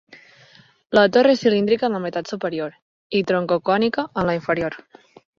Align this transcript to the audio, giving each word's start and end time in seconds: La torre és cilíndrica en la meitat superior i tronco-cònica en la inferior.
La 0.99 1.01
torre 1.17 1.33
és 1.35 1.41
cilíndrica 1.43 1.85
en 1.89 1.95
la 1.97 1.99
meitat 2.05 2.31
superior 2.33 2.73
i 3.19 3.21
tronco-cònica 3.33 4.07
en 4.23 4.27
la 4.31 4.35
inferior. 4.39 4.79